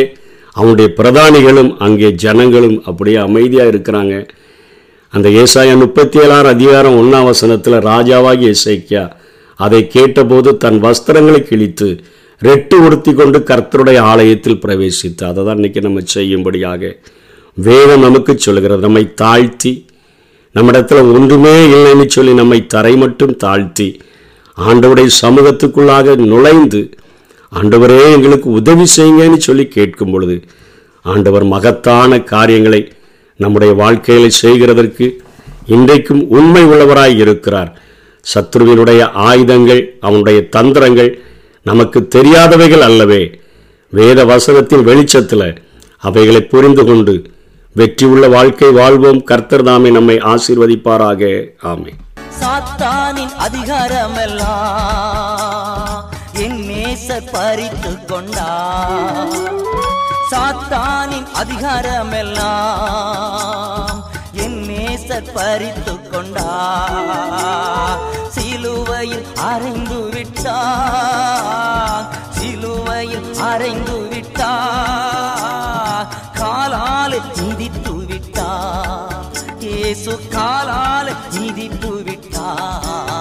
அவனுடைய 0.55 0.87
பிரதானிகளும் 0.99 1.71
அங்கே 1.85 2.09
ஜனங்களும் 2.23 2.77
அப்படியே 2.89 3.19
அமைதியாக 3.27 3.71
இருக்கிறாங்க. 3.73 4.15
அந்த 5.13 5.27
ஏசாயா 5.41 5.73
முப்பத்தி 5.83 6.17
ஏழாறு 6.23 6.47
அதிகாரம் 6.55 6.97
ஒன்றாம் 7.01 7.27
வசனத்தில் 7.29 7.77
ராஜாவாகி 7.91 8.45
இசைக்கியா 8.55 9.03
அதை 9.59 9.81
கேட்டபோது 9.95 10.51
தன் 10.63 10.79
வஸ்திரங்களை 10.85 11.41
கிழித்து 11.49 11.89
ரெட்டு 12.41 12.75
உடுத்தி 12.85 13.11
கொண்டு 13.13 13.39
கர்த்தருடைய 13.49 13.99
ஆலயத்தில் 14.11 14.61
பிரவேசித்து 14.63 15.23
அதை 15.27 15.41
தான் 15.43 15.57
இன்றைக்கி 15.59 15.81
நம்ம 15.81 16.01
செய்யும்படியாக 16.15 16.89
வேதம் 17.57 18.05
நமக்கு 18.07 18.33
சொல்கிறது 18.37 18.85
நம்மை 18.87 19.03
தாழ்த்தி 19.21 19.73
நம்மிடத்தில் 20.55 21.11
ஒன்றுமே 21.17 21.53
இல்லைன்னு 21.65 22.05
சொல்லி 22.07 22.33
நம்மை 22.33 22.59
தரை 22.65 22.95
மட்டும் 22.95 23.35
தாழ்த்தி 23.35 23.87
ஆண்டவருடைய 24.57 25.09
சமூகத்துக்குள்ளாக 25.21 26.15
நுழைந்து 26.31 26.81
ஆண்டவரே 27.51 27.97
எங்களுக்கு 28.11 28.49
உதவி 28.51 28.85
செய்யுங்கன்னு 28.97 29.37
சொல்லி 29.37 29.65
கேட்கும் 29.67 30.11
பொழுது 30.11 30.35
ஆண்டவர் 31.05 31.43
மகத்தான 31.43 32.21
காரியங்களை 32.33 32.81
நம்முடைய 33.39 33.73
வாழ்க்கையில் 33.73 34.37
செய்கிறதற்கு 34.41 35.07
இன்றைக்கும் 35.65 36.29
உண்மை 36.29 36.63
உள்ளவராய் 36.63 37.15
இருக்கிறார். 37.15 37.81
சத்ருவினுடைய 38.25 39.01
ஆயுதங்கள் 39.11 39.81
அவனுடைய 39.99 40.39
தந்திரங்கள் 40.55 41.11
நமக்கு 41.63 41.99
தெரியாதவைகள் 42.15 42.83
அல்லவே. 42.89 43.21
வேத 43.93 44.19
வசனத்தின் 44.25 44.83
வெளிச்சத்தில் 44.83 45.47
அவைகளை 45.97 46.41
புரிந்து 46.41 46.83
கொண்டு 46.85 47.15
வெற்றி 47.79 48.05
உள்ள 48.05 48.27
வாழ்க்கை 48.27 48.71
வாழ்வோம். 48.71 49.23
கர்த்தர் 49.23 49.63
தாமே 49.63 49.89
நம்மை 49.89 50.17
ஆசீர்வதிப்பாராக. 50.31 51.21
ஆமை 51.69 51.93
சாத்தானின் 52.39 53.33
அதிகாரமெல்லாம் 53.45 54.51
என் 56.43 56.59
நேசர் 56.69 57.29
பறித்து 57.31 57.91
கொண்டா. 58.05 58.51
சாத்தானின் 60.31 61.27
அதிகாரமெல்லாம் 61.41 63.99
என் 64.43 64.59
நேசர் 64.69 65.31
பறித்து 65.33 65.95
கொண்டா. 66.09 66.53
சிலுவையில் 68.35 69.25
அறைந்து 69.51 69.99
விட்டா 70.13 70.57
சிலுவையில் 72.37 73.29
அறைந்து 73.51 73.97
விட்டா. 74.13 74.51
காலால் 76.65 77.15
மிதித்து 77.37 77.93
விட்டா 78.09 78.49
ஏசு 79.79 80.13
காலால் 80.29 81.11
மிதித்து 81.33 81.91
விட்டார் 82.05 83.12